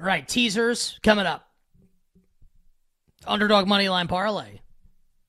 All 0.00 0.06
right, 0.06 0.26
teasers 0.26 0.98
coming 1.02 1.26
up. 1.26 1.48
Underdog 3.26 3.66
money 3.66 3.88
line 3.88 4.08
parlay 4.08 4.60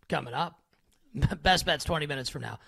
coming 0.10 0.34
up. 0.34 0.60
Best 1.44 1.66
bets 1.66 1.86
20 1.86 2.08
minutes 2.08 2.30
from 2.30 2.42
now. 2.42 2.60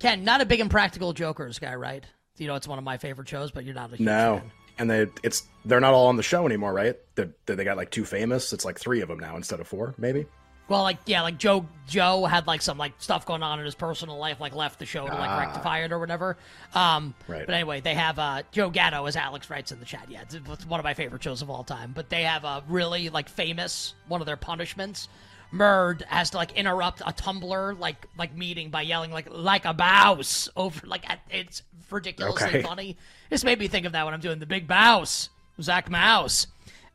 Ken, 0.00 0.24
not 0.24 0.40
a 0.40 0.46
big 0.46 0.60
impractical 0.60 1.12
jokers 1.12 1.58
guy, 1.58 1.74
right? 1.74 2.04
You 2.36 2.48
know, 2.48 2.56
it's 2.56 2.66
one 2.66 2.78
of 2.78 2.84
my 2.84 2.96
favorite 2.98 3.28
shows, 3.28 3.52
but 3.52 3.64
you're 3.64 3.74
not 3.74 3.92
a 3.92 3.96
huge 3.96 4.06
No, 4.06 4.38
fan. 4.38 4.50
and 4.78 4.90
they 4.90 5.06
it's 5.22 5.44
they're 5.64 5.78
not 5.78 5.94
all 5.94 6.08
on 6.08 6.16
the 6.16 6.22
show 6.24 6.46
anymore, 6.46 6.72
right? 6.72 6.96
They, 7.14 7.28
they 7.46 7.62
got 7.62 7.76
like 7.76 7.90
two 7.90 8.04
famous. 8.04 8.52
It's 8.52 8.64
like 8.64 8.80
three 8.80 9.00
of 9.02 9.08
them 9.08 9.20
now 9.20 9.36
instead 9.36 9.60
of 9.60 9.68
four, 9.68 9.94
maybe. 9.98 10.26
Well, 10.68 10.82
like 10.82 10.98
yeah, 11.06 11.22
like 11.22 11.38
Joe 11.38 11.66
Joe 11.86 12.24
had 12.24 12.46
like 12.46 12.62
some 12.62 12.78
like 12.78 12.92
stuff 12.98 13.26
going 13.26 13.42
on 13.42 13.58
in 13.58 13.64
his 13.66 13.74
personal 13.74 14.16
life, 14.16 14.40
like 14.40 14.54
left 14.54 14.78
the 14.78 14.86
show 14.86 15.06
to 15.06 15.12
like 15.14 15.28
Ah. 15.30 15.38
rectify 15.40 15.80
it 15.80 15.92
or 15.92 15.98
whatever. 15.98 16.36
Um, 16.74 17.14
Right. 17.28 17.44
But 17.44 17.54
anyway, 17.54 17.80
they 17.80 17.94
have 17.94 18.18
uh, 18.18 18.42
Joe 18.52 18.70
Gatto, 18.70 19.04
as 19.06 19.16
Alex 19.16 19.50
writes 19.50 19.72
in 19.72 19.80
the 19.80 19.84
chat. 19.84 20.06
Yeah, 20.08 20.22
it's, 20.22 20.64
one 20.66 20.80
of 20.80 20.84
my 20.84 20.94
favorite 20.94 21.22
shows 21.22 21.42
of 21.42 21.50
all 21.50 21.64
time. 21.64 21.92
But 21.94 22.08
they 22.08 22.22
have 22.22 22.44
a 22.44 22.62
really 22.68 23.08
like 23.10 23.28
famous 23.28 23.94
one 24.08 24.20
of 24.22 24.26
their 24.26 24.36
punishments. 24.36 25.08
Murr 25.50 25.98
has 26.06 26.30
to 26.30 26.38
like 26.38 26.52
interrupt 26.52 27.00
a 27.02 27.12
Tumblr 27.12 27.78
like 27.78 28.06
like 28.16 28.34
meeting 28.34 28.70
by 28.70 28.80
yelling 28.82 29.10
like 29.10 29.26
like 29.30 29.66
a 29.66 29.74
bouse 29.74 30.48
over 30.56 30.86
like 30.86 31.08
at- 31.10 31.20
it's 31.28 31.62
ridiculously 31.90 32.46
Okay. 32.48 32.62
funny. 32.62 32.96
This 33.28 33.44
made 33.44 33.58
me 33.58 33.68
think 33.68 33.84
of 33.84 33.92
that 33.92 34.04
when 34.06 34.14
I'm 34.14 34.20
doing 34.20 34.38
the 34.38 34.46
big 34.46 34.66
bouse, 34.66 35.28
Zach 35.60 35.90
Mouse, 35.90 36.46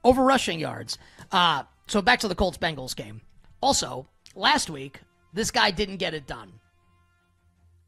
over 0.04 0.24
rushing 0.24 0.60
yards. 0.60 0.98
Uh, 1.32 1.64
so 1.86 2.02
back 2.02 2.20
to 2.22 2.28
the 2.28 2.34
Colts 2.36 2.58
Bengals 2.58 2.96
game. 2.96 3.22
Also, 3.62 4.08
last 4.36 4.70
week 4.70 5.02
this 5.34 5.52
guy 5.52 5.72
didn't 5.72 5.98
get 5.98 6.14
it 6.14 6.28
done. 6.28 6.52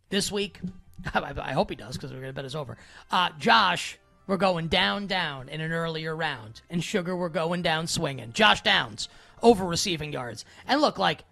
This 0.10 0.32
week, 0.32 0.60
I, 1.14 1.54
hope 1.54 1.70
he 1.70 1.76
does 1.76 1.96
because 1.96 2.12
we're 2.12 2.22
gonna 2.22 2.34
bet 2.34 2.46
it's 2.46 2.56
over. 2.56 2.78
Uh, 3.12 3.30
Josh, 3.40 3.98
we're 4.28 4.38
going 4.38 4.68
down, 4.68 5.08
down 5.08 5.50
in 5.50 5.62
an 5.62 5.72
earlier 5.72 6.16
round, 6.16 6.62
and 6.70 6.84
Sugar, 6.84 7.16
we're 7.16 7.30
going 7.30 7.62
down 7.62 7.88
swinging. 7.88 8.34
Josh 8.34 8.62
Downs 8.62 9.10
over 9.42 9.66
receiving 9.66 10.14
yards, 10.14 10.46
and 10.68 10.82
look 10.82 10.98
like 10.98 11.24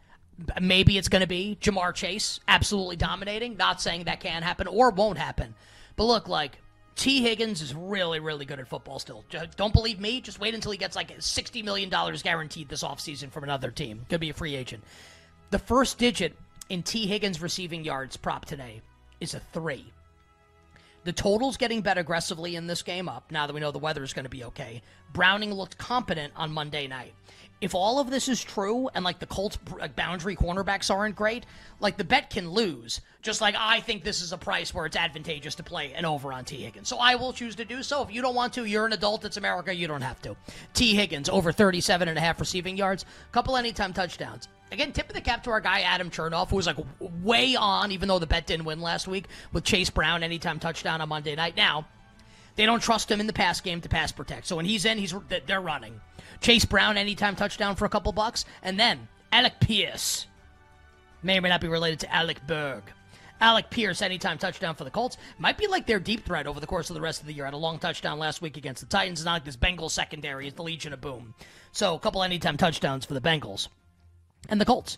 maybe 0.62 0.98
it's 0.98 1.10
going 1.10 1.22
to 1.22 1.28
be 1.28 1.58
Ja'Marr 1.62 1.94
Chase 1.94 2.40
absolutely 2.48 2.96
dominating. 2.96 3.58
Not 3.58 3.82
saying 3.82 4.06
that 4.06 4.20
can 4.20 4.44
happen 4.44 4.68
or 4.68 4.92
won't 4.92 5.18
happen, 5.18 5.56
but 5.96 6.06
look 6.06 6.28
like 6.28 6.60
Tee 6.98 7.22
Higgins 7.22 7.62
is 7.62 7.76
really, 7.76 8.20
really 8.20 8.44
good 8.44 8.60
at 8.60 8.68
football 8.68 8.98
still. 8.98 9.24
Don't 9.56 9.72
believe 9.72 10.00
me? 10.00 10.20
Just 10.20 10.40
wait 10.40 10.56
until 10.56 10.72
he 10.72 10.80
gets 10.80 10.96
like 10.96 11.16
$60 11.16 11.64
million 11.64 11.90
guaranteed 11.90 12.70
this 12.70 12.84
offseason 12.84 13.32
from 13.32 13.44
another 13.44 13.70
team. 13.70 14.06
Could 14.10 14.20
be 14.20 14.32
a 14.32 14.34
free 14.34 14.56
agent. 14.56 14.84
The 15.52 15.60
first 15.60 16.00
digit 16.00 16.36
in 16.70 16.82
Tee 16.82 17.06
Higgins 17.06 17.40
receiving 17.40 17.86
yards 17.86 18.18
prop 18.18 18.46
today 18.46 18.82
is 19.22 19.36
a 19.36 19.40
three. 19.54 19.94
The 21.08 21.14
total's 21.14 21.56
getting 21.56 21.80
bet 21.80 21.98
aggressively 21.98 22.58
in 22.58 22.68
this 22.68 22.82
game 22.82 23.08
up 23.08 23.32
now 23.32 23.48
that 23.48 23.54
we 23.54 23.62
know 23.62 23.72
the 23.72 23.80
weather 23.80 24.04
is 24.04 24.12
going 24.12 24.26
to 24.26 24.30
be 24.30 24.44
okay. 24.44 24.82
Browning 25.14 25.54
looked 25.54 25.78
competent 25.78 26.34
on 26.36 26.52
Monday 26.52 26.86
night. 26.86 27.14
If 27.62 27.74
all 27.74 28.02
of 28.02 28.10
this 28.10 28.28
is 28.28 28.44
true 28.44 28.90
and 28.94 29.06
like 29.06 29.20
the 29.20 29.26
Colts 29.26 29.58
boundary 29.96 30.36
cornerbacks 30.36 30.94
aren't 30.94 31.16
great, 31.16 31.46
like 31.80 31.96
the 31.96 32.04
bet 32.04 32.30
can 32.30 32.52
lose. 32.52 33.00
Just 33.22 33.40
like 33.40 33.56
I 33.58 33.80
think 33.80 34.04
this 34.04 34.22
is 34.22 34.34
a 34.34 34.38
price 34.38 34.74
where 34.74 34.86
it's 34.86 34.98
advantageous 34.98 35.56
to 35.56 35.64
play 35.64 35.94
an 35.94 36.04
over 36.04 36.34
on 36.34 36.44
Tee 36.44 36.64
Higgins. 36.64 36.90
So 36.90 36.98
I 36.98 37.16
will 37.16 37.32
choose 37.32 37.56
to 37.56 37.64
do 37.64 37.84
so. 37.84 38.02
If 38.02 38.12
you 38.12 38.22
don't 38.22 38.36
want 38.36 38.52
to, 38.56 38.66
you're 38.66 38.86
an 38.86 38.92
adult, 38.92 39.24
it's 39.24 39.38
America, 39.38 39.74
you 39.74 39.88
don't 39.88 40.02
have 40.02 40.22
to. 40.24 40.36
Tee 40.74 40.94
Higgins 40.94 41.30
over 41.30 41.54
37 41.54 42.10
and 42.10 42.18
a 42.18 42.22
half 42.22 42.38
receiving 42.42 42.76
yards, 42.76 43.06
couple 43.32 43.56
anytime 43.56 43.94
touchdowns. 43.94 44.50
Again, 44.72 44.92
tip 44.92 45.08
of 45.08 45.16
the 45.16 45.22
cap 45.22 45.44
to 45.44 45.52
our 45.52 45.62
guy 45.62 45.82
Adam 45.82 46.10
Chernoff, 46.10 46.50
who 46.50 46.58
was 46.58 46.68
like 46.68 46.78
way 47.00 47.56
on, 47.56 47.92
even 47.92 48.08
though 48.08 48.20
the 48.20 48.28
bet 48.28 48.48
didn't 48.48 48.66
win 48.66 48.82
last 48.82 49.08
week, 49.08 49.26
with 49.54 49.64
Chase 49.64 49.90
Brown 49.90 50.24
anytime 50.24 50.60
touchdown 50.60 51.00
on 51.00 51.08
Monday 51.08 51.36
night. 51.36 51.56
Now, 51.56 51.88
they 52.56 52.66
don't 52.66 52.82
trust 52.82 53.10
him 53.10 53.22
in 53.22 53.28
the 53.28 53.34
pass 53.34 53.62
game 53.62 53.82
to 53.82 53.90
pass 53.90 54.12
protect. 54.12 54.48
So 54.48 54.58
when 54.58 54.66
he's 54.66 54.84
in, 54.84 54.98
he's 54.98 55.16
they're 55.46 55.62
running. 55.62 56.02
Chase 56.42 56.66
Brown 56.66 56.98
anytime 56.98 57.36
touchdown 57.36 57.76
for 57.76 57.86
a 57.86 57.90
couple 57.90 58.12
bucks, 58.12 58.46
and 58.62 58.80
then 58.80 59.08
Alec 59.32 59.60
Pierce 59.62 60.28
may 61.24 61.38
or 61.38 61.42
may 61.42 61.50
not 61.50 61.62
be 61.62 61.68
related 61.68 62.00
to 62.02 62.14
Alec 62.14 62.46
Berg. 62.46 62.84
Alec 63.40 63.70
Pierce 63.70 64.02
anytime 64.02 64.38
touchdown 64.38 64.76
for 64.76 64.84
the 64.84 64.90
Colts 64.90 65.18
might 65.38 65.58
be 65.58 65.68
like 65.68 65.86
their 65.86 66.00
deep 66.00 66.26
threat 66.26 66.48
over 66.48 66.60
the 66.60 66.68
course 66.68 66.90
of 66.90 66.96
the 66.96 67.02
rest 67.02 67.22
of 67.22 67.28
the 67.28 67.34
year. 67.34 67.46
Had 67.46 67.54
a 67.54 67.58
long 67.58 67.78
touchdown 67.78 68.18
last 68.18 68.42
week 68.42 68.58
against 68.58 68.82
the 68.82 68.88
Titans. 68.88 69.24
Not 69.24 69.34
like 69.34 69.46
this 69.46 69.56
Bengals 69.56 69.92
secondary 69.92 70.48
is 70.48 70.56
the 70.56 70.64
Legion 70.64 70.92
of 70.92 71.02
Boom. 71.02 71.36
So 71.72 71.94
a 71.94 72.00
couple 72.00 72.24
anytime 72.24 72.58
touchdowns 72.58 73.06
for 73.06 73.14
the 73.14 73.22
Bengals 73.22 73.68
and 74.50 74.60
the 74.60 74.66
Colts. 74.66 74.98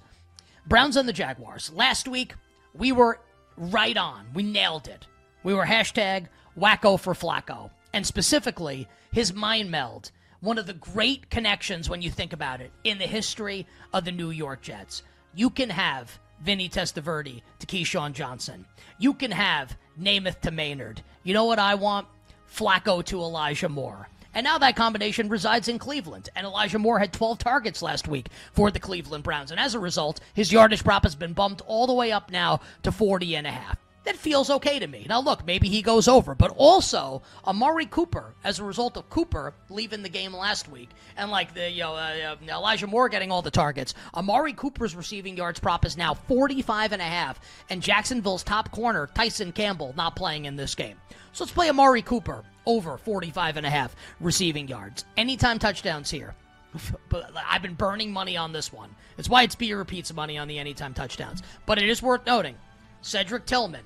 Browns 0.67 0.95
and 0.97 1.07
the 1.07 1.13
Jaguars. 1.13 1.71
Last 1.73 2.07
week, 2.07 2.35
we 2.73 2.91
were 2.91 3.19
right 3.57 3.97
on. 3.97 4.27
We 4.33 4.43
nailed 4.43 4.87
it. 4.87 5.07
We 5.43 5.53
were 5.53 5.65
hashtag 5.65 6.27
wacko 6.57 6.99
for 6.99 7.13
Flacco. 7.13 7.71
And 7.93 8.05
specifically, 8.05 8.87
his 9.11 9.33
mind 9.33 9.71
meld. 9.71 10.11
One 10.41 10.57
of 10.57 10.67
the 10.67 10.73
great 10.73 11.29
connections 11.29 11.89
when 11.89 12.01
you 12.01 12.09
think 12.09 12.33
about 12.33 12.61
it 12.61 12.71
in 12.83 12.97
the 12.97 13.07
history 13.07 13.67
of 13.93 14.05
the 14.05 14.11
New 14.11 14.29
York 14.29 14.61
Jets. 14.61 15.03
You 15.33 15.49
can 15.49 15.69
have 15.69 16.19
Vinny 16.41 16.69
Testaverde 16.69 17.41
to 17.59 17.67
Keyshawn 17.67 18.13
Johnson. 18.13 18.65
You 18.97 19.13
can 19.13 19.31
have 19.31 19.77
Namath 19.99 20.39
to 20.41 20.51
Maynard. 20.51 21.01
You 21.23 21.33
know 21.33 21.45
what 21.45 21.59
I 21.59 21.75
want? 21.75 22.07
Flacco 22.49 23.03
to 23.05 23.19
Elijah 23.19 23.69
Moore. 23.69 24.07
And 24.33 24.43
now 24.43 24.57
that 24.59 24.75
combination 24.75 25.29
resides 25.29 25.67
in 25.67 25.79
Cleveland. 25.79 26.29
And 26.35 26.45
Elijah 26.45 26.79
Moore 26.79 26.99
had 26.99 27.11
12 27.13 27.39
targets 27.39 27.81
last 27.81 28.07
week 28.07 28.27
for 28.53 28.71
the 28.71 28.79
Cleveland 28.79 29.23
Browns. 29.23 29.51
And 29.51 29.59
as 29.59 29.73
a 29.73 29.79
result, 29.79 30.19
his 30.33 30.51
yardage 30.51 30.83
prop 30.83 31.03
has 31.03 31.15
been 31.15 31.33
bumped 31.33 31.61
all 31.65 31.87
the 31.87 31.93
way 31.93 32.11
up 32.11 32.31
now 32.31 32.61
to 32.83 32.91
40 32.91 33.35
and 33.35 33.47
a 33.47 33.51
half. 33.51 33.77
That 34.05 34.15
feels 34.15 34.49
okay 34.49 34.79
to 34.79 34.87
me. 34.87 35.05
Now, 35.09 35.19
look, 35.19 35.45
maybe 35.45 35.67
he 35.67 35.81
goes 35.81 36.07
over, 36.07 36.33
but 36.33 36.53
also 36.55 37.21
Amari 37.45 37.85
Cooper, 37.85 38.33
as 38.43 38.59
a 38.59 38.63
result 38.63 38.95
of 38.95 39.09
Cooper 39.09 39.53
leaving 39.69 40.03
the 40.03 40.09
game 40.09 40.33
last 40.33 40.69
week, 40.69 40.89
and 41.17 41.29
like 41.29 41.53
the 41.53 41.69
you 41.69 41.81
know 41.81 41.95
uh, 41.95 42.35
Elijah 42.47 42.87
Moore 42.87 43.09
getting 43.09 43.31
all 43.31 43.41
the 43.41 43.51
targets, 43.51 43.93
Amari 44.15 44.53
Cooper's 44.53 44.95
receiving 44.95 45.35
yards 45.35 45.59
prop 45.59 45.85
is 45.85 45.97
now 45.97 46.13
45 46.13 46.93
and 46.93 47.01
a 47.01 47.05
half, 47.05 47.39
and 47.69 47.81
Jacksonville's 47.81 48.43
top 48.43 48.71
corner 48.71 49.07
Tyson 49.13 49.51
Campbell 49.51 49.93
not 49.97 50.15
playing 50.15 50.45
in 50.45 50.55
this 50.55 50.75
game. 50.75 50.95
So 51.33 51.43
let's 51.43 51.53
play 51.53 51.69
Amari 51.69 52.01
Cooper 52.01 52.43
over 52.65 52.97
45 52.97 53.57
and 53.57 53.65
a 53.65 53.69
half 53.69 53.95
receiving 54.21 54.67
yards. 54.67 55.05
Anytime 55.17 55.59
touchdowns 55.59 56.09
here. 56.09 56.35
But 57.09 57.31
I've 57.49 57.63
been 57.63 57.73
burning 57.73 58.13
money 58.13 58.37
on 58.37 58.53
this 58.53 58.71
one. 58.71 58.95
It's 59.17 59.27
why 59.27 59.41
it's 59.41 59.55
beer 59.55 59.79
repeats 59.79 60.13
money 60.13 60.37
on 60.37 60.47
the 60.47 60.59
anytime 60.59 60.93
touchdowns. 60.93 61.41
But 61.65 61.79
it 61.79 61.89
is 61.89 62.03
worth 62.03 62.27
noting 62.27 62.55
Cedric 63.01 63.45
Tillman. 63.45 63.83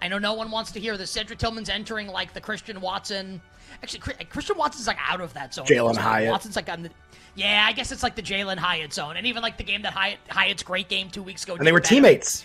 I 0.00 0.08
know 0.08 0.18
no 0.18 0.34
one 0.34 0.50
wants 0.50 0.72
to 0.72 0.80
hear 0.80 0.96
this. 0.96 1.10
Cedric 1.10 1.38
Tillman's 1.38 1.68
entering 1.68 2.08
like 2.08 2.32
the 2.34 2.40
Christian 2.40 2.80
Watson. 2.80 3.40
Actually, 3.82 4.00
Chri- 4.00 4.28
Christian 4.28 4.56
Watson's 4.58 4.86
like 4.86 4.98
out 5.08 5.20
of 5.20 5.32
that 5.34 5.54
zone. 5.54 5.64
Jalin 5.66 5.96
Hyatt. 5.96 6.30
Watson's 6.30 6.56
like 6.56 6.68
on 6.68 6.82
the. 6.82 6.90
Yeah, 7.34 7.64
I 7.66 7.72
guess 7.72 7.92
it's 7.92 8.02
like 8.02 8.14
the 8.16 8.22
Jalin 8.22 8.58
Hyatt 8.58 8.92
zone, 8.92 9.16
and 9.16 9.26
even 9.26 9.42
like 9.42 9.56
the 9.56 9.64
game 9.64 9.82
that 9.82 9.92
Hyatt 9.92 10.18
Hyatt's 10.28 10.62
great 10.62 10.88
game 10.88 11.08
two 11.08 11.22
weeks 11.22 11.44
ago. 11.44 11.54
And 11.54 11.66
they 11.66 11.72
were 11.72 11.80
better. 11.80 11.94
teammates, 11.94 12.44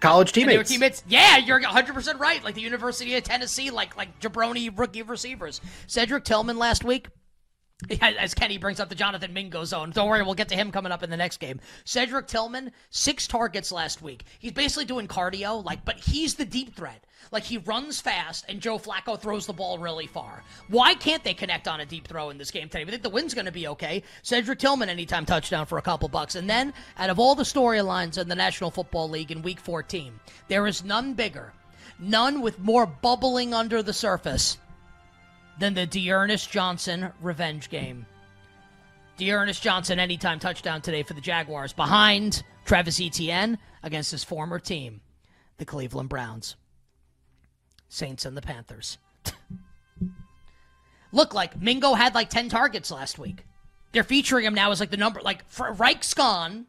college 0.00 0.36
And 0.36 0.48
they 0.50 0.56
were 0.56 0.64
teammates. 0.64 1.00
teammates. 1.00 1.04
Yeah, 1.06 1.36
you're 1.36 1.60
100 1.60 1.94
percent 1.94 2.18
right. 2.18 2.42
Like 2.42 2.54
the 2.54 2.60
University 2.62 3.14
of 3.14 3.22
Tennessee, 3.22 3.70
like 3.70 3.96
like 3.96 4.18
jabroni 4.20 4.76
rookie 4.76 5.02
receivers. 5.02 5.60
Cedric 5.86 6.24
Tillman 6.24 6.58
last 6.58 6.84
week. 6.84 7.08
As 8.00 8.34
Kenny 8.34 8.56
brings 8.56 8.78
up 8.78 8.88
the 8.88 8.94
Jonathan 8.94 9.32
Mingo 9.32 9.64
zone. 9.64 9.90
Don't 9.90 10.08
worry, 10.08 10.22
we'll 10.22 10.34
get 10.34 10.48
to 10.50 10.54
him 10.54 10.70
coming 10.70 10.92
up 10.92 11.02
in 11.02 11.10
the 11.10 11.16
next 11.16 11.38
game. 11.38 11.60
Cedric 11.84 12.28
Tillman, 12.28 12.70
six 12.90 13.26
targets 13.26 13.72
last 13.72 14.00
week. 14.00 14.24
He's 14.38 14.52
basically 14.52 14.84
doing 14.84 15.08
cardio, 15.08 15.64
like, 15.64 15.84
but 15.84 15.98
he's 15.98 16.34
the 16.34 16.44
deep 16.44 16.76
threat. 16.76 17.04
Like 17.32 17.42
he 17.42 17.58
runs 17.58 18.00
fast, 18.00 18.44
and 18.48 18.60
Joe 18.60 18.78
Flacco 18.78 19.18
throws 19.18 19.46
the 19.46 19.52
ball 19.52 19.78
really 19.78 20.06
far. 20.06 20.44
Why 20.68 20.94
can't 20.94 21.24
they 21.24 21.34
connect 21.34 21.66
on 21.66 21.80
a 21.80 21.86
deep 21.86 22.06
throw 22.06 22.30
in 22.30 22.38
this 22.38 22.50
game 22.50 22.68
today? 22.68 22.84
We 22.84 22.90
think 22.92 23.02
the 23.02 23.10
win's 23.10 23.34
going 23.34 23.46
to 23.46 23.52
be 23.52 23.66
okay. 23.68 24.04
Cedric 24.22 24.60
Tillman, 24.60 24.88
anytime 24.88 25.26
touchdown 25.26 25.66
for 25.66 25.78
a 25.78 25.82
couple 25.82 26.08
bucks, 26.08 26.36
and 26.36 26.48
then 26.48 26.72
out 26.96 27.10
of 27.10 27.18
all 27.18 27.34
the 27.34 27.42
storylines 27.42 28.18
in 28.18 28.28
the 28.28 28.34
National 28.36 28.70
Football 28.70 29.08
League 29.08 29.32
in 29.32 29.42
Week 29.42 29.58
14, 29.58 30.12
there 30.46 30.66
is 30.66 30.84
none 30.84 31.14
bigger, 31.14 31.52
none 31.98 32.40
with 32.40 32.58
more 32.60 32.86
bubbling 32.86 33.52
under 33.52 33.82
the 33.82 33.92
surface 33.92 34.58
than 35.58 35.74
the 35.74 35.86
D'Ernest 35.86 36.50
Johnson 36.50 37.10
revenge 37.20 37.70
game. 37.70 38.06
D'Ernest 39.16 39.62
Johnson, 39.62 39.98
anytime 39.98 40.38
touchdown 40.38 40.82
today 40.82 41.02
for 41.02 41.14
the 41.14 41.20
Jaguars, 41.20 41.72
behind 41.72 42.42
Travis 42.64 43.00
Etienne 43.00 43.58
against 43.82 44.10
his 44.10 44.24
former 44.24 44.58
team, 44.58 45.00
the 45.58 45.64
Cleveland 45.64 46.08
Browns. 46.08 46.56
Saints 47.88 48.24
and 48.24 48.36
the 48.36 48.42
Panthers. 48.42 48.98
Look, 51.12 51.32
like 51.32 51.60
Mingo 51.60 51.94
had 51.94 52.14
like 52.14 52.28
10 52.28 52.48
targets 52.48 52.90
last 52.90 53.18
week. 53.20 53.44
They're 53.92 54.02
featuring 54.02 54.44
him 54.44 54.54
now 54.54 54.72
as 54.72 54.80
like 54.80 54.90
the 54.90 54.96
number, 54.96 55.20
like 55.20 55.48
for 55.48 55.72
Reich's 55.72 56.14
gone. 56.14 56.66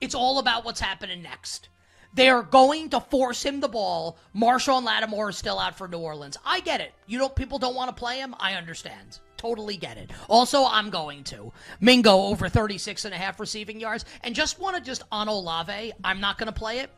It's 0.00 0.14
all 0.14 0.40
about 0.40 0.64
what's 0.64 0.80
happening 0.80 1.22
next. 1.22 1.68
They 2.16 2.30
are 2.30 2.42
going 2.42 2.88
to 2.90 3.00
force 3.00 3.42
him 3.42 3.60
the 3.60 3.68
ball. 3.68 4.16
Marshon 4.34 4.84
Lattimore 4.84 5.28
is 5.28 5.36
still 5.36 5.58
out 5.58 5.76
for 5.76 5.86
New 5.86 5.98
Orleans. 5.98 6.38
I 6.46 6.60
get 6.60 6.80
it. 6.80 6.94
You 7.06 7.18
don't 7.18 7.36
people 7.36 7.58
don't 7.58 7.74
want 7.74 7.94
to 7.94 7.94
play 7.94 8.18
him. 8.18 8.34
I 8.40 8.54
understand. 8.54 9.20
Totally 9.36 9.76
get 9.76 9.98
it. 9.98 10.10
Also, 10.26 10.64
I'm 10.64 10.88
going 10.88 11.24
to. 11.24 11.52
Mingo 11.78 12.16
over 12.16 12.48
36 12.48 13.04
and 13.04 13.12
a 13.12 13.18
half 13.18 13.38
receiving 13.38 13.78
yards. 13.78 14.06
And 14.24 14.34
just 14.34 14.58
want 14.58 14.76
to 14.76 14.82
just 14.82 15.02
on 15.12 15.28
Olave, 15.28 15.92
I'm 16.02 16.18
not 16.18 16.38
going 16.38 16.46
to 16.46 16.58
play 16.58 16.78
it. 16.78 16.90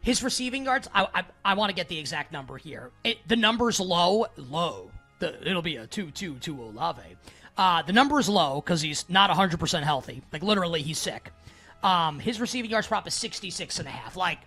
His 0.00 0.20
receiving 0.24 0.64
yards, 0.64 0.88
I, 0.92 1.06
I, 1.14 1.24
I 1.44 1.54
want 1.54 1.70
to 1.70 1.76
get 1.76 1.86
the 1.86 1.98
exact 1.98 2.32
number 2.32 2.58
here. 2.58 2.90
It, 3.04 3.18
the 3.28 3.36
number's 3.36 3.78
low, 3.78 4.26
low. 4.36 4.90
the 5.20 5.48
it'll 5.48 5.62
be 5.62 5.76
a 5.76 5.86
2-2-2 5.86 6.58
Olave. 6.58 7.02
Uh, 7.56 7.82
the 7.82 7.92
number 7.92 8.18
is 8.18 8.28
low 8.28 8.60
because 8.60 8.80
he's 8.80 9.08
not 9.08 9.30
100% 9.30 9.82
healthy. 9.84 10.22
Like, 10.32 10.42
literally, 10.42 10.82
he's 10.82 10.98
sick. 10.98 11.30
Um, 11.82 12.18
his 12.18 12.40
receiving 12.40 12.70
yards 12.70 12.86
prop 12.86 13.06
is 13.06 13.14
66 13.14 13.78
and 13.78 13.88
a 13.88 13.90
half. 13.90 14.16
Like, 14.16 14.38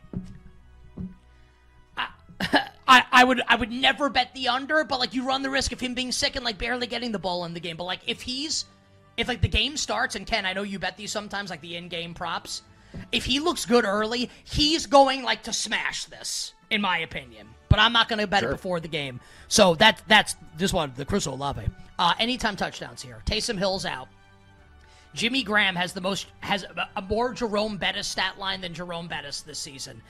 I, 1.97 2.07
I, 2.88 3.03
I 3.12 3.24
would 3.24 3.41
I 3.47 3.56
would 3.56 3.71
never 3.71 4.09
bet 4.09 4.33
the 4.33 4.47
under, 4.50 4.83
but 4.83 5.00
like 5.00 5.13
you 5.13 5.25
run 5.25 5.41
the 5.41 5.50
risk 5.50 5.71
of 5.71 5.80
him 5.80 5.94
being 5.94 6.12
sick 6.12 6.35
and 6.35 6.45
like 6.45 6.57
barely 6.57 6.88
getting 6.88 7.12
the 7.12 7.19
ball 7.19 7.45
in 7.45 7.53
the 7.53 7.59
game. 7.59 7.77
But 7.77 7.85
like 7.85 8.01
if 8.07 8.21
he's 8.21 8.65
if 9.18 9.27
like 9.27 9.41
the 9.41 9.47
game 9.47 9.77
starts 9.77 10.15
and 10.15 10.25
Ken, 10.25 10.45
I 10.45 10.53
know 10.53 10.63
you 10.63 10.80
bet 10.80 10.97
these 10.97 11.12
sometimes 11.12 11.50
like 11.50 11.62
the 11.62 11.75
in-game 11.75 12.13
props. 12.13 12.62
If 13.12 13.25
he 13.25 13.39
looks 13.39 13.65
good 13.65 13.86
early, 13.86 14.29
he's 14.44 14.86
going 14.86 15.24
like 15.24 15.44
to 15.44 15.53
smash 15.53 16.06
this, 16.06 16.53
in 16.69 16.81
my 16.81 17.00
opinion. 17.00 17.47
But 17.69 17.79
I'm 17.79 17.91
not 17.94 18.07
going 18.07 18.19
to 18.19 18.27
bet 18.27 18.41
Sure. 18.41 18.51
it 18.51 18.53
before 18.53 18.79
the 18.79 18.88
game. 18.88 19.19
So 19.47 19.74
that 19.75 20.01
that's 20.07 20.36
this 20.57 20.71
one, 20.71 20.94
the 20.95 21.06
Chris 21.06 21.25
Olave. 21.25 21.63
Uh, 21.97 22.13
anytime 22.19 22.56
touchdowns 22.56 23.01
here. 23.01 23.21
Taysom 23.25 23.57
Hill's 23.57 23.86
out. 23.86 24.07
Jimmy 25.13 25.44
Graham 25.44 25.75
has 25.75 25.94
the 25.94 26.01
most 26.01 26.27
has 26.39 26.65
a, 26.95 27.01
more 27.01 27.33
Jerome 27.33 27.77
Bettis 27.77 28.07
stat 28.07 28.39
line 28.39 28.62
than 28.62 28.74
Jerome 28.74 29.07
Bettis 29.07 29.42
this 29.42 29.60
season. 29.60 30.01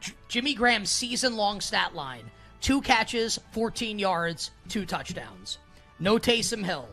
J- 0.00 0.12
Jimmy 0.28 0.54
Graham's 0.54 0.90
season 0.90 1.36
long 1.36 1.60
stat 1.60 1.94
line: 1.94 2.30
two 2.60 2.80
catches, 2.80 3.38
14 3.52 3.98
yards, 3.98 4.50
two 4.68 4.86
touchdowns. 4.86 5.58
No 5.98 6.18
Taysom 6.18 6.64
Hill. 6.64 6.88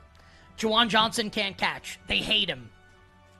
Juwan 0.57 0.89
Johnson 0.89 1.29
can't 1.29 1.57
catch. 1.57 1.99
They 2.07 2.17
hate 2.17 2.49
him. 2.49 2.69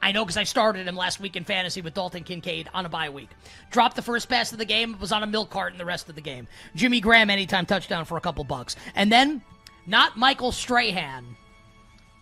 I 0.01 0.13
know 0.13 0.23
because 0.23 0.37
I 0.37 0.43
started 0.43 0.87
him 0.87 0.95
last 0.95 1.19
week 1.19 1.35
in 1.35 1.43
fantasy 1.43 1.81
with 1.81 1.93
Dalton 1.93 2.23
Kincaid 2.23 2.69
on 2.73 2.85
a 2.85 2.89
bye 2.89 3.09
week. 3.09 3.29
Dropped 3.69 3.97
the 3.97 4.01
first 4.01 4.29
pass 4.29 4.51
of 4.53 4.57
the 4.57 4.65
game, 4.65 4.97
was 4.99 5.11
on 5.11 5.23
a 5.23 5.27
milk 5.27 5.49
carton 5.49 5.77
the 5.77 5.85
rest 5.85 6.07
of 6.07 6.15
the 6.15 6.21
game. 6.21 6.47
Jimmy 6.75 7.01
Graham 7.01 7.29
anytime 7.29 7.65
touchdown 7.65 8.05
for 8.05 8.17
a 8.17 8.21
couple 8.21 8.43
bucks. 8.45 8.77
And 8.95 9.11
then, 9.11 9.41
not 9.85 10.17
Michael 10.17 10.53
Strahan, 10.53 11.35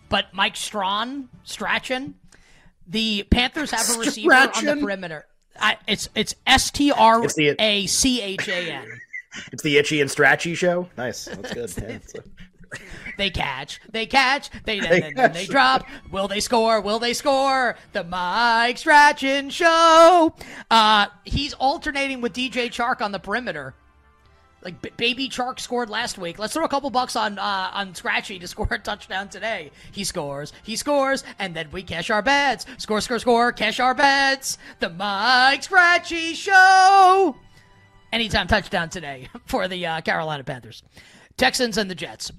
but 0.10 0.34
Mike 0.34 0.56
Strawn, 0.56 1.30
Strachan. 1.44 2.16
The 2.88 3.24
Panthers 3.30 3.72
have 3.72 3.96
a 3.96 4.00
receiver 4.06 4.34
on 4.34 4.66
the 4.66 4.78
perimeter. 4.78 5.26
I, 5.60 5.78
it's 5.88 6.08
it's 6.16 6.36
S 6.46 6.72
T 6.72 6.92
R 6.92 7.24
It's 7.24 7.34
the- 7.36 7.56
A 7.60 7.86
C 7.88 8.22
H 8.22 8.48
A 8.48 8.72
N. 8.72 8.88
It's 9.52 9.64
the 9.64 9.78
Itchy 9.78 10.02
and 10.02 10.10
Strachy 10.10 10.56
show. 10.56 10.88
Nice. 10.98 11.26
That's 11.26 11.54
good. 11.54 11.74
Yeah, 11.78 11.96
it's 11.96 12.16
a- 12.16 12.24
They 13.18 13.30
catch, 13.30 13.80
they 13.92 14.06
catch, 14.06 14.50
they 14.66 14.80
then, 14.80 14.90
They 14.90 15.00
then, 15.02 15.14
then 15.16 15.34
they 15.34 15.46
drop. 15.46 15.84
Will 16.12 16.28
they 16.28 16.40
score? 16.42 16.80
Will 16.82 17.00
they 17.00 17.14
score? 17.14 17.76
The 17.94 18.04
Mike 18.04 18.78
Strachan 18.78 19.50
Show. 19.50 20.36
Uh, 20.70 21.08
he's 21.24 21.54
alternating 21.56 22.22
with 22.22 22.34
DJ 22.34 22.68
Chark 22.68 23.02
on 23.02 23.12
the 23.12 23.20
perimeter. 23.20 23.74
Like 24.64 24.82
B- 24.82 24.92
Baby 24.98 25.30
Chark 25.30 25.60
scored 25.60 25.90
last 25.90 26.18
week. 26.18 26.40
Let's 26.40 26.54
throw 26.54 26.66
a 26.66 26.70
couple 26.70 26.90
bucks 26.90 27.16
on 27.16 27.38
uh, 27.38 27.72
on 27.74 27.94
Scratchy 27.94 28.40
to 28.40 28.48
score 28.48 28.68
a 28.72 28.80
touchdown 28.80 29.30
today. 29.30 29.72
He 29.92 30.04
scores, 30.04 30.52
he 30.64 30.76
scores, 30.76 31.24
and 31.40 31.56
then 31.56 31.70
we 31.72 31.84
cash 31.84 32.10
our 32.10 32.22
bets. 32.22 32.66
Score, 32.78 33.02
score, 33.02 33.20
score, 33.20 33.52
cash 33.52 33.80
our 33.80 33.94
bets. 33.94 34.58
The 34.80 34.90
Mike 34.90 35.64
Scratchy 35.64 36.34
Show. 36.34 37.36
Anytime 38.12 38.48
touchdown 38.48 38.90
today 38.90 39.30
for 39.46 39.68
the 39.68 39.86
uh, 39.86 40.02
Carolina 40.02 40.44
Panthers, 40.44 40.82
Texans 41.38 41.78
and 41.78 41.90
the 41.90 41.96
Jets. 41.96 42.32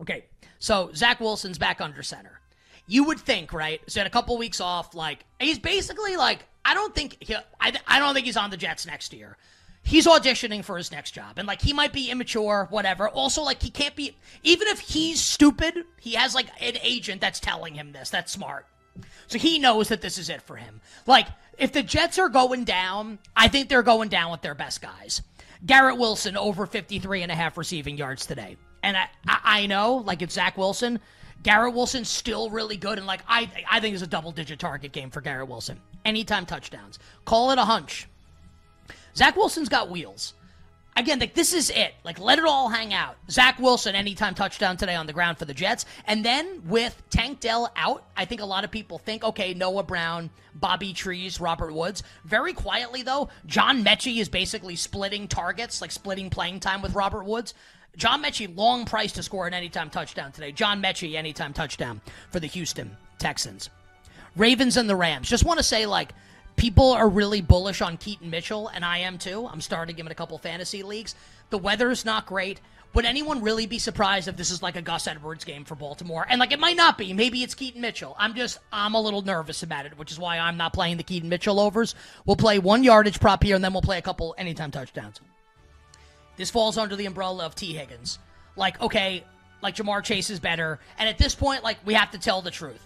Okay, 0.00 0.26
so 0.58 0.90
Zach 0.94 1.20
Wilson's 1.20 1.58
back 1.58 1.80
under 1.80 2.02
center. 2.02 2.40
You 2.86 3.04
would 3.04 3.18
think, 3.18 3.52
right? 3.52 3.80
So 3.88 4.00
had 4.00 4.06
a 4.06 4.10
couple 4.10 4.36
weeks 4.36 4.60
off. 4.60 4.94
Like 4.94 5.24
he's 5.40 5.58
basically 5.58 6.16
like 6.16 6.44
I 6.64 6.74
don't 6.74 6.94
think 6.94 7.16
he, 7.20 7.34
I, 7.60 7.72
I 7.86 7.98
don't 7.98 8.14
think 8.14 8.26
he's 8.26 8.36
on 8.36 8.50
the 8.50 8.56
Jets 8.56 8.86
next 8.86 9.12
year. 9.12 9.36
He's 9.86 10.06
auditioning 10.06 10.64
for 10.64 10.76
his 10.76 10.90
next 10.90 11.12
job, 11.12 11.38
and 11.38 11.46
like 11.46 11.62
he 11.62 11.72
might 11.72 11.92
be 11.92 12.10
immature, 12.10 12.66
whatever. 12.70 13.08
Also, 13.08 13.42
like 13.42 13.62
he 13.62 13.70
can't 13.70 13.94
be. 13.94 14.16
Even 14.42 14.66
if 14.66 14.80
he's 14.80 15.20
stupid, 15.20 15.84
he 16.00 16.14
has 16.14 16.34
like 16.34 16.48
an 16.60 16.76
agent 16.82 17.20
that's 17.20 17.38
telling 17.38 17.74
him 17.74 17.92
this. 17.92 18.10
That's 18.10 18.32
smart. 18.32 18.66
So 19.28 19.38
he 19.38 19.60
knows 19.60 19.88
that 19.88 20.00
this 20.00 20.18
is 20.18 20.28
it 20.28 20.42
for 20.42 20.56
him. 20.56 20.80
Like, 21.06 21.28
if 21.56 21.72
the 21.72 21.84
Jets 21.84 22.18
are 22.18 22.28
going 22.28 22.64
down, 22.64 23.20
I 23.36 23.46
think 23.46 23.68
they're 23.68 23.84
going 23.84 24.08
down 24.08 24.32
with 24.32 24.42
their 24.42 24.56
best 24.56 24.82
guys. 24.82 25.22
Garrett 25.64 25.98
Wilson 25.98 26.36
over 26.36 26.66
53 26.66 27.22
and 27.22 27.30
a 27.30 27.36
half 27.36 27.56
receiving 27.56 27.96
yards 27.96 28.26
today. 28.26 28.56
And 28.82 28.96
I, 28.96 29.08
I, 29.26 29.66
know, 29.66 29.96
like 29.96 30.20
it's 30.20 30.34
Zach 30.34 30.56
Wilson. 30.58 30.98
Garrett 31.44 31.74
Wilson's 31.74 32.08
still 32.08 32.50
really 32.50 32.76
good, 32.76 32.98
and 32.98 33.06
like 33.06 33.20
I, 33.28 33.48
I 33.70 33.78
think 33.78 33.94
it's 33.94 34.02
a 34.02 34.08
double 34.08 34.32
digit 34.32 34.58
target 34.58 34.90
game 34.90 35.10
for 35.10 35.20
Garrett 35.20 35.48
Wilson. 35.48 35.80
Anytime 36.04 36.44
touchdowns. 36.44 36.98
Call 37.24 37.52
it 37.52 37.58
a 37.58 37.64
hunch. 37.64 38.08
Zach 39.16 39.36
Wilson's 39.36 39.68
got 39.68 39.90
wheels. 39.90 40.34
Again, 40.98 41.18
like 41.18 41.34
this 41.34 41.52
is 41.52 41.68
it. 41.70 41.94
Like 42.04 42.18
let 42.18 42.38
it 42.38 42.46
all 42.46 42.68
hang 42.68 42.94
out. 42.94 43.16
Zach 43.30 43.58
Wilson, 43.58 43.94
anytime 43.94 44.34
touchdown 44.34 44.78
today 44.78 44.94
on 44.94 45.06
the 45.06 45.12
ground 45.12 45.36
for 45.36 45.44
the 45.44 45.52
Jets, 45.52 45.84
and 46.06 46.24
then 46.24 46.62
with 46.66 47.02
Tank 47.10 47.40
Dell 47.40 47.70
out, 47.76 48.04
I 48.16 48.24
think 48.24 48.40
a 48.40 48.46
lot 48.46 48.64
of 48.64 48.70
people 48.70 48.96
think, 48.98 49.22
okay, 49.22 49.52
Noah 49.52 49.82
Brown, 49.82 50.30
Bobby 50.54 50.94
Trees, 50.94 51.38
Robert 51.38 51.74
Woods. 51.74 52.02
Very 52.24 52.54
quietly 52.54 53.02
though, 53.02 53.28
John 53.44 53.84
Metchie 53.84 54.20
is 54.20 54.30
basically 54.30 54.74
splitting 54.74 55.28
targets, 55.28 55.82
like 55.82 55.90
splitting 55.90 56.30
playing 56.30 56.60
time 56.60 56.80
with 56.80 56.94
Robert 56.94 57.24
Woods. 57.24 57.52
John 57.96 58.22
Metchie, 58.22 58.54
long 58.54 58.84
price 58.84 59.12
to 59.12 59.22
score 59.22 59.46
an 59.46 59.54
anytime 59.54 59.90
touchdown 59.90 60.32
today. 60.32 60.52
John 60.52 60.82
Metchie, 60.82 61.14
anytime 61.14 61.52
touchdown 61.52 62.00
for 62.30 62.40
the 62.40 62.46
Houston 62.46 62.96
Texans. 63.18 63.70
Ravens 64.34 64.76
and 64.76 64.88
the 64.88 64.96
Rams. 64.96 65.28
Just 65.28 65.44
want 65.44 65.58
to 65.58 65.62
say, 65.62 65.86
like, 65.86 66.12
people 66.56 66.92
are 66.92 67.08
really 67.08 67.40
bullish 67.40 67.80
on 67.80 67.96
Keaton 67.96 68.30
Mitchell, 68.30 68.68
and 68.68 68.84
I 68.84 68.98
am 68.98 69.18
too. 69.18 69.46
I'm 69.46 69.60
starting 69.60 69.96
him 69.96 70.06
in 70.06 70.12
a 70.12 70.16
couple 70.16 70.36
fantasy 70.38 70.82
leagues. 70.82 71.14
The 71.50 71.58
weather 71.58 71.90
is 71.90 72.04
not 72.04 72.26
great. 72.26 72.60
Would 72.94 73.04
anyone 73.04 73.42
really 73.42 73.66
be 73.66 73.78
surprised 73.78 74.26
if 74.26 74.38
this 74.38 74.50
is 74.50 74.62
like 74.62 74.76
a 74.76 74.80
Gus 74.80 75.06
Edwards 75.06 75.44
game 75.44 75.64
for 75.64 75.74
Baltimore? 75.74 76.26
And 76.28 76.40
like, 76.40 76.52
it 76.52 76.58
might 76.58 76.78
not 76.78 76.96
be. 76.96 77.12
Maybe 77.12 77.42
it's 77.42 77.54
Keaton 77.54 77.82
Mitchell. 77.82 78.16
I'm 78.18 78.34
just, 78.34 78.58
I'm 78.72 78.94
a 78.94 79.00
little 79.00 79.20
nervous 79.20 79.62
about 79.62 79.84
it, 79.84 79.98
which 79.98 80.10
is 80.10 80.18
why 80.18 80.38
I'm 80.38 80.56
not 80.56 80.72
playing 80.72 80.96
the 80.96 81.02
Keaton 81.02 81.28
Mitchell 81.28 81.60
overs. 81.60 81.94
We'll 82.24 82.36
play 82.36 82.58
one 82.58 82.82
yardage 82.82 83.20
prop 83.20 83.42
here, 83.42 83.54
and 83.54 83.62
then 83.62 83.74
we'll 83.74 83.82
play 83.82 83.98
a 83.98 84.02
couple 84.02 84.34
anytime 84.38 84.70
touchdowns. 84.70 85.20
This 86.38 86.50
falls 86.50 86.78
under 86.78 86.96
the 86.96 87.06
umbrella 87.06 87.44
of 87.44 87.54
Tee 87.54 87.74
Higgins. 87.74 88.18
Like, 88.56 88.80
okay, 88.80 89.24
like 89.62 89.76
Ja'Marr 89.76 90.02
Chase 90.02 90.30
is 90.30 90.40
better. 90.40 90.78
And 90.98 91.06
at 91.06 91.18
this 91.18 91.34
point, 91.34 91.62
like, 91.62 91.78
we 91.84 91.92
have 91.94 92.12
to 92.12 92.18
tell 92.18 92.40
the 92.40 92.50
truth. 92.50 92.80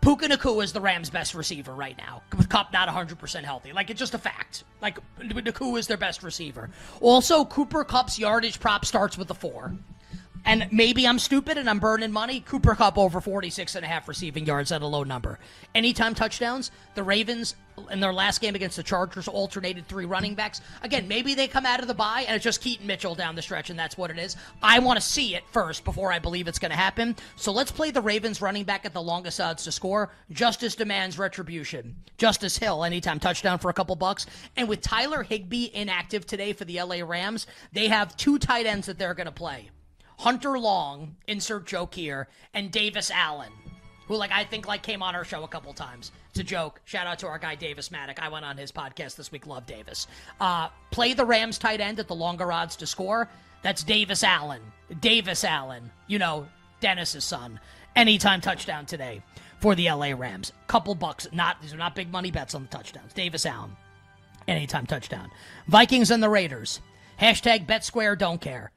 Puka 0.00 0.28
Nacua 0.28 0.62
is 0.64 0.72
the 0.72 0.80
Rams' 0.80 1.10
best 1.10 1.34
receiver 1.34 1.74
right 1.74 1.96
now, 1.98 2.22
with 2.36 2.48
Kupp 2.48 2.72
not 2.72 2.88
100% 2.88 3.44
healthy. 3.44 3.72
Like, 3.72 3.90
it's 3.90 3.98
just 3.98 4.14
a 4.14 4.18
fact. 4.18 4.64
Like, 4.80 4.98
Nacua 5.20 5.78
is 5.78 5.86
their 5.86 5.96
best 5.96 6.22
receiver. 6.22 6.70
Also, 7.00 7.44
Cooper 7.44 7.84
Kupp's 7.84 8.18
yardage 8.18 8.60
prop 8.60 8.84
starts 8.84 9.18
with 9.18 9.30
a 9.30 9.34
four. 9.34 9.74
And 10.44 10.68
maybe 10.70 11.06
I'm 11.06 11.18
stupid 11.18 11.58
and 11.58 11.68
I'm 11.68 11.78
burning 11.78 12.12
money. 12.12 12.40
Cooper 12.40 12.74
Kupp 12.74 12.98
over 12.98 13.20
46 13.20 13.74
and 13.74 13.84
a 13.84 13.88
half 13.88 14.08
receiving 14.08 14.46
yards 14.46 14.72
at 14.72 14.82
a 14.82 14.86
low 14.86 15.04
number. 15.04 15.38
Anytime 15.74 16.14
touchdowns, 16.14 16.70
the 16.94 17.02
Ravens 17.02 17.54
in 17.90 18.00
their 18.00 18.12
last 18.12 18.40
game 18.40 18.54
against 18.54 18.76
the 18.76 18.82
Chargers 18.82 19.28
alternated 19.28 19.86
three 19.86 20.04
running 20.04 20.34
backs. 20.34 20.60
Again, 20.82 21.06
maybe 21.06 21.34
they 21.34 21.46
come 21.46 21.66
out 21.66 21.80
of 21.80 21.86
the 21.86 21.94
bye 21.94 22.24
and 22.26 22.34
it's 22.34 22.44
just 22.44 22.60
Keaton 22.60 22.86
Mitchell 22.86 23.14
down 23.14 23.34
the 23.34 23.42
stretch 23.42 23.70
and 23.70 23.78
that's 23.78 23.96
what 23.96 24.10
it 24.10 24.18
is. 24.18 24.36
I 24.62 24.78
want 24.80 24.98
to 24.98 25.06
see 25.06 25.34
it 25.34 25.44
first 25.52 25.84
before 25.84 26.12
I 26.12 26.18
believe 26.18 26.48
it's 26.48 26.58
going 26.58 26.70
to 26.70 26.76
happen. 26.76 27.16
So 27.36 27.52
let's 27.52 27.70
play 27.70 27.90
the 27.90 28.00
Ravens 28.00 28.42
running 28.42 28.64
back 28.64 28.84
at 28.84 28.92
the 28.92 29.02
longest 29.02 29.40
odds 29.40 29.64
to 29.64 29.72
score. 29.72 30.10
Justice 30.30 30.74
demands 30.74 31.18
retribution. 31.18 31.96
Justice 32.16 32.58
Hill, 32.58 32.84
anytime 32.84 33.20
touchdown 33.20 33.58
for 33.58 33.70
a 33.70 33.74
couple 33.74 33.94
bucks. 33.96 34.26
And 34.56 34.68
with 34.68 34.80
Tyler 34.80 35.22
Higbee 35.22 35.70
inactive 35.72 36.26
today 36.26 36.52
for 36.52 36.64
the 36.64 36.82
LA 36.82 37.04
Rams, 37.04 37.46
they 37.72 37.88
have 37.88 38.16
two 38.16 38.38
tight 38.38 38.66
ends 38.66 38.86
that 38.86 38.98
they're 38.98 39.14
going 39.14 39.26
to 39.26 39.32
play. 39.32 39.70
Hunter 40.18 40.58
Long, 40.58 41.16
insert 41.28 41.66
joke 41.66 41.94
here, 41.94 42.28
and 42.52 42.72
Davis 42.72 43.10
Allen, 43.10 43.52
who 44.06 44.16
like 44.16 44.32
I 44.32 44.44
think 44.44 44.66
like 44.66 44.82
came 44.82 45.02
on 45.02 45.14
our 45.14 45.24
show 45.24 45.44
a 45.44 45.48
couple 45.48 45.72
times. 45.72 46.10
It's 46.30 46.40
a 46.40 46.44
joke. 46.44 46.80
Shout 46.84 47.06
out 47.06 47.20
to 47.20 47.28
our 47.28 47.38
guy 47.38 47.54
Davis 47.54 47.90
Mattek. 47.90 48.18
I 48.18 48.28
went 48.28 48.44
on 48.44 48.56
his 48.56 48.72
podcast 48.72 49.16
this 49.16 49.30
week. 49.30 49.46
Love 49.46 49.64
Davis. 49.66 50.08
Uh, 50.40 50.68
play 50.90 51.12
the 51.14 51.24
Rams 51.24 51.56
tight 51.58 51.80
end 51.80 52.00
at 52.00 52.08
the 52.08 52.14
longer 52.14 52.50
odds 52.50 52.74
to 52.76 52.86
score. 52.86 53.28
That's 53.62 53.84
Davis 53.84 54.24
Allen. 54.24 54.60
Davis 55.00 55.44
Allen. 55.44 55.90
You 56.08 56.18
know 56.18 56.48
Dennis's 56.80 57.24
son. 57.24 57.60
Anytime 57.94 58.40
touchdown 58.40 58.86
today 58.86 59.22
for 59.60 59.74
the 59.74 59.90
LA 59.90 60.12
Rams. 60.16 60.52
Couple 60.66 60.94
bucks. 60.96 61.28
Not 61.32 61.62
these 61.62 61.72
are 61.72 61.78
not 61.78 61.94
big 61.94 62.10
money 62.10 62.32
bets 62.32 62.54
on 62.54 62.62
the 62.62 62.68
touchdowns. 62.68 63.12
Davis 63.12 63.46
Allen. 63.46 63.76
Anytime 64.48 64.86
touchdown. 64.86 65.30
Vikings 65.68 66.10
and 66.10 66.22
the 66.22 66.28
Raiders. 66.28 66.80
Hashtag 67.20 67.66
bet 67.66 67.84
square 67.84 68.16
don't 68.16 68.40
care. 68.40 68.72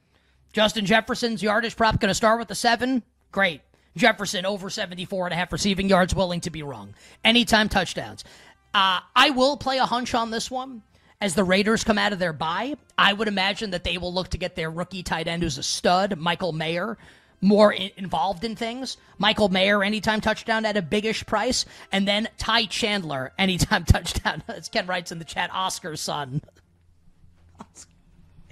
Justin 0.54 0.86
Jefferson's 0.86 1.42
yardage 1.42 1.76
prop 1.76 2.00
going 2.00 2.10
to 2.10 2.16
start 2.16 2.40
with 2.40 2.48
the 2.48 2.56
seven. 2.56 3.04
Great. 3.32 3.62
Jefferson 3.96 4.46
over 4.46 4.70
74 4.70 5.28
and 5.28 5.34
a 5.34 5.38
half 5.38 5.52
receiving 5.52 5.90
yards, 5.90 6.16
willing 6.16 6.42
to 6.42 6.50
be 6.50 6.64
wrong. 6.64 6.94
Anytime 7.24 7.70
touchdowns. 7.70 8.24
Uh, 8.74 9.02
I 9.16 9.32
will 9.32 9.58
play 9.58 9.78
a 9.78 9.86
hunch 9.86 10.14
on 10.14 10.32
this 10.32 10.50
one. 10.50 10.82
As 11.20 11.36
the 11.36 11.44
Raiders 11.44 11.84
come 11.84 11.98
out 11.98 12.14
of 12.14 12.20
their 12.20 12.34
bye, 12.34 12.76
I 12.98 13.14
would 13.14 13.28
imagine 13.28 13.72
that 13.72 13.84
they 13.84 13.98
will 13.98 14.14
look 14.14 14.30
to 14.30 14.40
get 14.40 14.56
their 14.56 14.72
rookie 14.72 15.04
tight 15.04 15.28
end, 15.28 15.44
who's 15.44 15.60
a 15.60 15.64
stud, 15.64 16.18
Michael 16.18 16.52
Mayer, 16.52 16.98
more 17.42 17.72
in- 17.72 17.92
involved 17.96 18.44
in 18.44 18.56
things. 18.56 18.98
Michael 19.20 19.50
Mayer, 19.50 19.84
anytime 19.84 20.22
touchdown 20.22 20.66
at 20.66 20.78
a 20.78 20.82
biggish 20.82 21.26
price. 21.26 21.66
And 21.92 22.08
then 22.08 22.28
Ty 22.38 22.66
Chandler, 22.66 23.34
anytime 23.38 23.86
touchdown. 23.86 24.42
As 24.48 24.70
Ken 24.70 24.88
writes 24.88 25.12
in 25.12 25.20
the 25.20 25.26
chat, 25.26 25.52
Oscar's 25.54 26.02
son. 26.02 26.42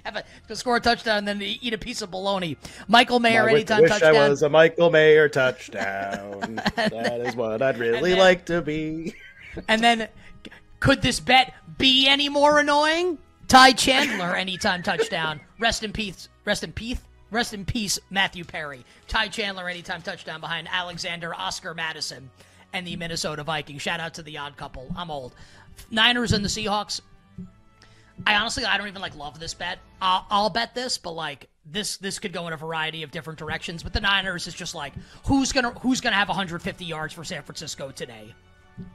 have 0.04 0.16
a 0.16 0.24
to 0.48 0.56
score 0.56 0.76
a 0.76 0.80
touchdown 0.80 1.18
and 1.18 1.28
then 1.28 1.42
eat 1.42 1.72
a 1.72 1.78
piece 1.78 2.02
of 2.02 2.10
bologna. 2.10 2.56
Michael 2.88 3.20
Mayer 3.20 3.48
I 3.48 3.52
anytime 3.52 3.82
wish 3.82 3.90
touchdown. 3.90 4.16
I 4.16 4.28
was 4.28 4.42
a 4.42 4.48
Michael 4.48 4.90
Mayer 4.90 5.28
touchdown. 5.28 6.60
that 6.76 7.20
is 7.20 7.36
what 7.36 7.62
I'd 7.62 7.78
really 7.78 8.10
then- 8.10 8.18
like 8.18 8.46
to 8.46 8.62
be. 8.62 9.14
And 9.68 9.82
then, 9.82 10.08
could 10.78 11.02
this 11.02 11.18
bet 11.20 11.54
be 11.76 12.06
any 12.06 12.28
more 12.28 12.60
annoying? 12.60 13.18
Ty 13.48 13.72
Chandler, 13.72 14.36
anytime 14.36 14.82
touchdown. 14.82 15.40
Rest 15.58 15.82
in 15.82 15.92
peace. 15.92 16.28
Rest 16.44 16.62
in 16.62 16.72
peace. 16.72 17.00
Rest 17.32 17.52
in 17.54 17.64
peace, 17.64 17.98
Matthew 18.10 18.44
Perry. 18.44 18.84
Ty 19.08 19.28
Chandler, 19.28 19.68
anytime 19.68 20.02
touchdown 20.02 20.40
behind 20.40 20.68
Alexander 20.70 21.34
Oscar 21.34 21.74
Madison 21.74 22.30
and 22.72 22.86
the 22.86 22.96
Minnesota 22.96 23.44
Vikings. 23.44 23.82
Shout 23.82 24.00
out 24.00 24.14
to 24.14 24.22
the 24.22 24.38
odd 24.38 24.56
couple. 24.56 24.86
I'm 24.96 25.10
old. 25.10 25.34
Niners 25.90 26.32
and 26.32 26.44
the 26.44 26.48
Seahawks. 26.48 27.00
I 28.26 28.34
honestly, 28.36 28.64
I 28.64 28.76
don't 28.76 28.88
even 28.88 29.02
like 29.02 29.16
love 29.16 29.38
this 29.38 29.54
bet. 29.54 29.78
I'll, 30.00 30.26
I'll 30.30 30.50
bet 30.50 30.74
this, 30.74 30.98
but 30.98 31.12
like 31.12 31.48
this, 31.64 31.96
this 31.96 32.18
could 32.18 32.32
go 32.32 32.46
in 32.46 32.52
a 32.52 32.56
variety 32.56 33.02
of 33.02 33.10
different 33.10 33.38
directions. 33.38 33.82
But 33.82 33.92
the 33.92 34.00
Niners 34.00 34.46
is 34.46 34.54
just 34.54 34.74
like 34.74 34.92
who's 35.26 35.52
gonna 35.52 35.70
who's 35.80 36.00
gonna 36.00 36.16
have 36.16 36.28
150 36.28 36.84
yards 36.84 37.14
for 37.14 37.24
San 37.24 37.42
Francisco 37.42 37.90
today? 37.90 38.34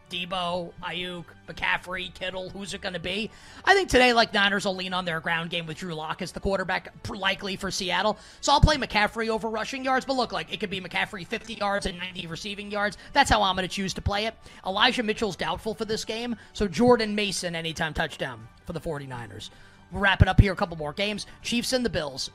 Deebo, 0.10 0.72
Aiyuk, 0.84 1.26
McCaffrey, 1.48 2.14
Kittle, 2.14 2.50
who's 2.50 2.74
it 2.74 2.82
to 2.82 3.00
be? 3.00 3.30
I 3.64 3.74
think 3.76 3.90
today, 3.90 4.14
like 4.14 4.34
Niners 4.34 4.66
will 4.66 4.76
lean 4.76 4.94
on 4.94 5.06
their 5.06 5.20
ground 5.20 5.50
game 5.50 5.66
with 5.66 5.78
Drew 5.78 5.94
Lock 5.94 6.22
as 6.22 6.32
the 6.32 6.40
quarterback, 6.40 6.94
likely 7.10 7.56
for 7.56 7.70
Seattle. 7.70 8.18
So 8.42 8.52
I'll 8.52 8.62
play 8.62 8.78
McCaffrey 8.78 9.30
over 9.30 9.50
rushing 9.50 9.84
yards. 9.84 10.06
But 10.06 10.16
look, 10.16 10.32
like 10.32 10.52
it 10.54 10.60
could 10.60 10.70
be 10.70 10.82
McCaffrey 10.82 11.26
50 11.26 11.56
yards 11.56 11.86
and 11.86 11.98
90 11.98 12.28
receiving 12.28 12.72
yards. 12.72 12.98
That's 13.14 13.30
how 13.30 13.42
I'm 13.44 13.56
to 13.58 13.68
choose 13.68 13.94
to 13.96 14.02
play 14.02 14.26
it. 14.26 14.36
Elijah 14.66 15.04
Mitchell's 15.04 15.36
doubtful 15.36 15.74
for 15.76 15.86
this 15.86 16.04
game, 16.04 16.36
so 16.54 16.68
Jordan 16.68 17.16
Mason 17.16 17.56
anytime 17.56 17.94
touchdown 17.94 18.48
for 18.66 18.74
the 18.74 18.82
49ers. 18.82 19.50
We'll 19.92 20.02
wrap 20.02 20.22
it 20.22 20.28
up 20.28 20.40
here. 20.40 20.54
A 20.54 20.56
couple 20.56 20.78
more 20.78 20.94
games. 20.94 21.28
Chiefs 21.42 21.74
and 21.74 21.86
the 21.86 21.90
Bills. 21.90 22.32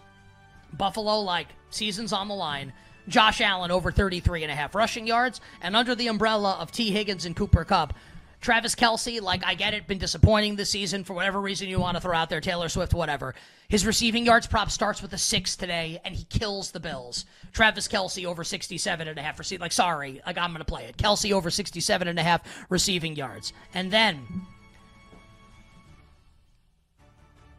Buffalo, 0.73 1.21
like, 1.21 1.49
season's 1.71 2.13
on 2.13 2.29
the 2.29 2.35
line. 2.35 2.73
Josh 3.09 3.41
Allen 3.41 3.71
over 3.71 3.91
33 3.91 4.45
and 4.45 4.53
a 4.53 4.55
half 4.55 4.75
rushing 4.75 5.07
yards. 5.07 5.41
And 5.61 5.75
under 5.75 5.95
the 5.95 6.07
umbrella 6.07 6.57
of 6.61 6.71
Tee 6.71 6.91
Higgins 6.91 7.27
and 7.27 7.35
Cooper 7.35 7.65
Kupp, 7.65 7.95
Travis 8.41 8.75
Kelce, 8.75 9.21
like, 9.21 9.45
I 9.45 9.55
get 9.55 9.75
it, 9.75 9.87
been 9.87 9.99
disappointing 9.99 10.57
this 10.57 10.71
season 10.71 11.05
for 11.05 11.13
whatever 11.13 11.41
reason 11.41 11.69
you 11.69 11.79
want 11.79 11.97
to 11.97 12.01
throw 12.01 12.17
out 12.17 12.31
there, 12.31 12.41
Taylor 12.41 12.71
Swift, 12.71 12.95
whatever. 12.95 13.35
His 13.69 13.85
receiving 13.85 14.25
yards 14.25 14.47
prop 14.47 14.71
starts 14.71 15.03
with 15.03 15.13
a 15.13 15.19
six 15.19 15.57
today, 15.57 16.01
and 16.05 16.15
he 16.15 16.25
kills 16.25 16.71
the 16.71 16.81
Bills. 16.81 17.27
Travis 17.53 17.87
Kelce 17.87 18.25
over 18.25 18.43
67 18.43 19.09
and 19.09 19.19
a 19.19 19.23
half 19.23 19.39
receiving. 19.39 19.61
Like, 19.61 19.73
sorry, 19.73 20.23
like, 20.25 20.39
I'm 20.39 20.51
going 20.51 20.61
to 20.61 20.65
play 20.65 20.85
it. 20.85 20.97
Kelce 20.97 21.33
over 21.33 21.51
67 21.51 22.09
and 22.09 22.19
a 22.19 22.23
half 22.23 22.43
receiving 22.71 23.15
yards. 23.15 23.53
And 23.75 23.91
then 23.91 24.27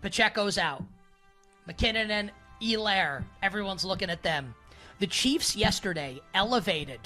Pacheco's 0.02 0.58
out. 0.58 0.84
McKinnon 1.68 2.10
and 2.10 2.32
Helaire, 2.62 3.24
everyone's 3.42 3.86
looking 3.86 4.10
at 4.10 4.24
them. 4.24 4.54
The 5.00 5.08
Chiefs 5.08 5.56
yesterday 5.56 6.20
elevated 6.34 7.00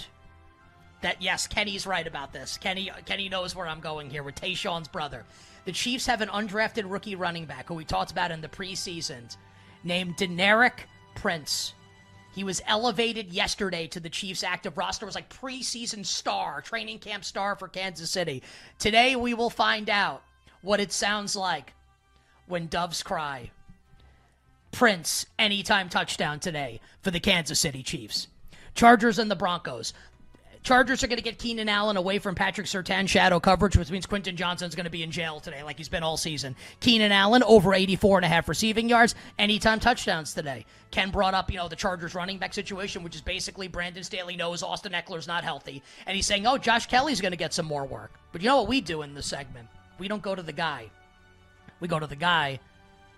that 1.02 1.22
yes, 1.22 1.46
Kenny's 1.46 1.86
right 1.86 2.08
about 2.08 2.34
this. 2.34 2.58
Kenny 2.58 2.90
Kenny 3.06 3.30
knows 3.30 3.56
where 3.56 3.68
I'm 3.68 3.80
going 3.80 4.10
here 4.10 4.24
with 4.24 4.36
Tayshaun's 4.36 4.88
brother. 4.88 5.24
The 5.66 5.72
Chiefs 5.72 6.06
have 6.08 6.22
an 6.22 6.30
undrafted 6.30 6.90
rookie 6.90 7.16
running 7.16 7.46
back 7.46 7.68
who 7.68 7.76
we 7.76 7.86
talked 7.86 8.12
about 8.12 8.32
in 8.32 8.42
the 8.42 8.48
preseason 8.48 9.36
named 9.84 10.18
Deneric 10.18 10.80
Prince. 11.16 11.74
He 12.34 12.44
was 12.44 12.62
elevated 12.66 13.32
yesterday 13.32 13.88
to 13.88 14.00
the 14.00 14.10
Chiefs 14.10 14.44
active 14.44 14.78
roster. 14.78 15.06
Was 15.06 15.16
like 15.16 15.30
preseason 15.30 16.06
star, 16.06 16.62
training 16.62 17.00
camp 17.00 17.24
star 17.24 17.56
for 17.56 17.68
Kansas 17.68 18.12
City. 18.12 18.44
Today 18.80 19.16
we 19.16 19.34
will 19.34 19.50
find 19.50 19.90
out 19.90 20.24
what 20.62 20.80
it 20.80 20.92
sounds 20.92 21.36
like 21.36 21.74
when 22.48 22.68
doves 22.68 23.04
cry. 23.04 23.52
Prince, 24.72 25.26
anytime 25.40 25.90
touchdown 25.90 26.40
today 26.40 26.82
for 27.02 27.12
the 27.12 27.20
Kansas 27.20 27.60
City 27.60 27.82
Chiefs. 27.82 28.28
Chargers 28.74 29.20
and 29.20 29.32
the 29.32 29.36
Broncos. 29.36 29.94
Chargers 30.66 31.04
are 31.04 31.08
going 31.08 31.18
to 31.18 31.24
get 31.24 31.38
Keenan 31.38 31.70
Allen 31.70 31.96
away 31.96 32.18
from 32.18 32.34
Patrick 32.34 32.66
Surtain 32.66 33.08
shadow 33.08 33.40
coverage, 33.40 33.78
which 33.78 33.92
means 33.92 34.08
Quentin 34.08 34.36
Johnston's 34.36 34.74
going 34.74 34.86
to 34.86 34.90
be 34.90 35.04
in 35.04 35.12
jail 35.12 35.40
today, 35.40 35.62
like 35.62 35.78
he's 35.78 35.90
been 35.90 36.02
all 36.02 36.18
season. 36.18 36.56
Keenan 36.80 37.12
Allen 37.12 37.44
over 37.44 37.76
84 37.76 38.18
and 38.18 38.26
a 38.26 38.28
half 38.28 38.50
receiving 38.50 38.90
yards, 38.90 39.14
anytime 39.38 39.80
touchdowns 39.80 40.34
today. 40.34 40.66
Ken 40.90 41.12
brought 41.12 41.36
up, 41.36 41.52
you 41.52 41.58
know, 41.58 41.68
the 41.68 41.76
Chargers 41.76 42.16
running 42.16 42.40
back 42.40 42.52
situation, 42.52 43.04
which 43.04 43.14
is 43.14 43.22
basically 43.22 43.68
Brandon 43.68 44.04
Staley 44.04 44.36
knows 44.36 44.64
Austin 44.64 44.94
Ekeler's 44.94 45.28
not 45.28 45.44
healthy, 45.44 45.84
and 46.08 46.16
he's 46.16 46.26
saying, 46.26 46.48
"Oh, 46.48 46.58
Josh 46.58 46.88
Kelley's 46.88 47.22
going 47.22 47.32
to 47.32 47.38
get 47.38 47.54
some 47.54 47.68
more 47.68 47.86
work." 47.86 48.12
But 48.32 48.42
you 48.42 48.50
know 48.50 48.58
what 48.58 48.68
we 48.68 48.82
do 48.82 49.04
in 49.04 49.14
this 49.14 49.28
segment? 49.28 49.68
We 50.00 50.08
don't 50.08 50.24
go 50.24 50.34
to 50.34 50.42
the 50.42 50.52
guy. 50.52 50.90
We 51.80 51.88
go 51.88 52.00
to 52.00 52.08
the 52.08 52.16
guy 52.16 52.60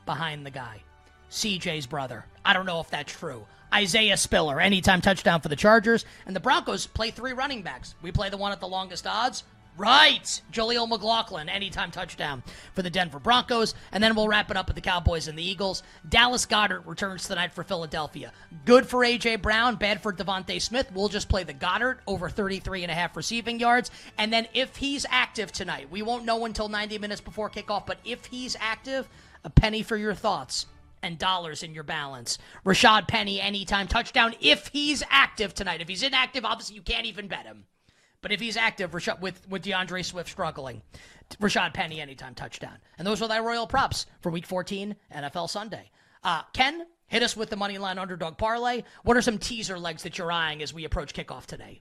behind 0.05 0.45
the 0.45 0.51
guy. 0.51 0.81
CJ's 1.29 1.87
brother. 1.87 2.25
I 2.45 2.53
don't 2.53 2.65
know 2.65 2.79
if 2.79 2.89
that's 2.89 3.13
true. 3.13 3.45
Isaiah 3.73 4.17
Spiller, 4.17 4.61
anytime 4.61 5.01
touchdown 5.01 5.41
for 5.41 5.49
the 5.49 5.55
Chargers. 5.55 6.05
And 6.25 6.35
the 6.35 6.39
Broncos 6.39 6.87
play 6.87 7.11
three 7.11 7.33
running 7.33 7.61
backs. 7.61 7.95
We 8.01 8.11
play 8.11 8.29
the 8.29 8.37
one 8.37 8.51
at 8.51 8.59
the 8.59 8.67
longest 8.67 9.05
odds. 9.05 9.43
Right. 9.77 10.41
Jaleel 10.51 10.89
McLaughlin, 10.89 11.49
anytime 11.49 11.91
touchdown 11.91 12.41
for 12.73 12.81
the 12.81 12.89
Denver 12.89 13.19
Broncos. 13.19 13.75
And 13.91 14.03
then 14.03 14.15
we'll 14.15 14.27
wrap 14.27 14.49
it 14.49 14.57
up 14.57 14.67
with 14.67 14.75
the 14.75 14.81
Cowboys 14.81 15.27
and 15.27 15.37
the 15.37 15.47
Eagles. 15.47 15.83
Dallas 16.09 16.47
Goedert 16.47 16.85
returns 16.87 17.27
tonight 17.27 17.53
for 17.53 17.63
Philadelphia. 17.63 18.31
Good 18.65 18.87
for 18.87 19.03
A.J. 19.03 19.35
Brown, 19.37 19.75
bad 19.75 20.01
for 20.01 20.11
DeVonta 20.11 20.59
Smith. 20.59 20.91
We'll 20.91 21.09
just 21.09 21.29
play 21.29 21.43
the 21.43 21.53
Goedert 21.53 21.97
over 22.07 22.27
33 22.27 22.83
and 22.83 22.91
a 22.91 22.95
half 22.95 23.15
receiving 23.15 23.59
yards. 23.59 23.91
And 24.17 24.33
then 24.33 24.47
if 24.55 24.75
he's 24.77 25.05
active 25.09 25.51
tonight, 25.51 25.91
we 25.91 26.01
won't 26.01 26.25
know 26.25 26.45
until 26.45 26.69
90 26.69 26.97
minutes 26.97 27.21
before 27.21 27.49
kickoff, 27.49 27.85
but 27.85 27.99
if 28.03 28.25
he's 28.25 28.57
active, 28.59 29.07
a 29.43 29.49
penny 29.51 29.83
for 29.83 29.95
your 29.95 30.15
thoughts 30.15 30.65
and 31.03 31.19
dollars 31.19 31.61
in 31.61 31.75
your 31.75 31.83
balance. 31.83 32.39
Rashad 32.65 33.07
Penny, 33.07 33.39
anytime 33.39 33.87
touchdown 33.87 34.33
if 34.41 34.67
he's 34.69 35.03
active 35.09 35.53
tonight. 35.53 35.81
If 35.81 35.87
he's 35.87 36.01
inactive, 36.01 36.45
obviously 36.45 36.75
you 36.75 36.81
can't 36.81 37.05
even 37.05 37.27
bet 37.27 37.45
him. 37.45 37.65
But 38.27 38.33
if 38.33 38.41
he's 38.41 38.57
active, 38.57 38.91
Rashad, 38.91 39.21
with 39.21 39.47
with 39.47 39.61
D'Andre 39.61 40.01
Swift 40.01 40.29
struggling, 40.29 40.81
Rashad 41.39 41.73
Penny 41.73 42.01
anytime 42.01 42.35
touchdown. 42.35 42.77
And 42.97 43.07
those 43.07 43.21
are 43.21 43.27
thy 43.29 43.39
royal 43.39 43.65
props 43.65 44.05
for 44.19 44.29
Week 44.29 44.45
14 44.45 44.97
NFL 45.15 45.49
Sunday. 45.49 45.91
Uh, 46.25 46.41
Ken, 46.51 46.85
hit 47.07 47.23
us 47.23 47.37
with 47.37 47.49
the 47.49 47.55
money 47.55 47.77
line 47.77 47.97
underdog 47.97 48.37
parlay. 48.37 48.83
What 49.03 49.15
are 49.15 49.21
some 49.21 49.37
teaser 49.37 49.79
legs 49.79 50.03
that 50.03 50.17
you're 50.17 50.29
eyeing 50.29 50.61
as 50.61 50.73
we 50.73 50.83
approach 50.83 51.13
kickoff 51.13 51.45
today? 51.45 51.79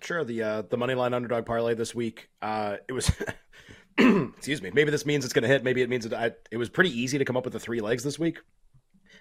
Sure, 0.00 0.24
the 0.24 0.42
uh, 0.42 0.62
the 0.62 0.76
money 0.76 0.94
line 0.94 1.14
underdog 1.14 1.46
parlay 1.46 1.74
this 1.74 1.94
week. 1.94 2.30
Uh, 2.42 2.78
it 2.88 2.92
was, 2.92 3.12
excuse 3.96 4.60
me. 4.60 4.72
Maybe 4.74 4.90
this 4.90 5.06
means 5.06 5.24
it's 5.24 5.32
going 5.32 5.42
to 5.42 5.48
hit. 5.48 5.62
Maybe 5.62 5.82
it 5.82 5.88
means 5.88 6.04
it. 6.04 6.12
I, 6.12 6.32
it 6.50 6.56
was 6.56 6.68
pretty 6.68 6.90
easy 6.90 7.18
to 7.18 7.24
come 7.24 7.36
up 7.36 7.44
with 7.44 7.52
the 7.52 7.60
three 7.60 7.80
legs 7.80 8.02
this 8.02 8.18
week. 8.18 8.40